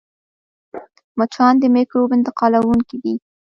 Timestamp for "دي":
3.03-3.13